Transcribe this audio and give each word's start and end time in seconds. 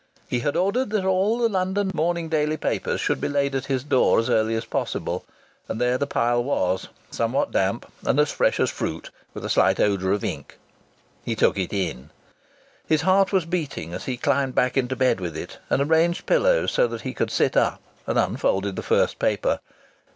He 0.27 0.39
had 0.39 0.57
ordered 0.57 0.89
that 0.89 1.05
all 1.05 1.37
the 1.37 1.47
London 1.47 1.91
morning 1.93 2.27
daily 2.27 2.57
papers 2.57 2.99
should 2.99 3.21
be 3.21 3.27
laid 3.29 3.53
at 3.53 3.67
his 3.67 3.83
door 3.83 4.17
as 4.19 4.31
early 4.31 4.55
as 4.55 4.65
possible 4.65 5.25
and 5.67 5.79
there 5.79 5.99
the 5.99 6.07
pile 6.07 6.43
was, 6.43 6.87
somewhat 7.11 7.51
damp, 7.51 7.85
and 8.03 8.19
as 8.19 8.31
fresh 8.31 8.59
as 8.59 8.71
fruit, 8.71 9.11
with 9.35 9.45
a 9.45 9.49
slight 9.49 9.79
odour 9.79 10.11
of 10.11 10.23
ink. 10.23 10.57
He 11.23 11.35
took 11.35 11.55
it 11.55 11.71
in. 11.71 12.09
His 12.87 13.01
heart 13.03 13.31
was 13.31 13.45
beating 13.45 13.93
as 13.93 14.05
he 14.05 14.17
climbed 14.17 14.55
back 14.55 14.75
into 14.75 14.95
bed 14.95 15.19
with 15.19 15.37
it 15.37 15.59
and 15.69 15.83
arranged 15.83 16.25
pillows 16.25 16.71
so 16.71 16.87
that 16.87 17.01
he 17.01 17.13
could 17.13 17.29
sit 17.29 17.55
up, 17.55 17.79
and 18.07 18.17
unfolded 18.17 18.75
the 18.77 18.81
first 18.81 19.19
paper. 19.19 19.59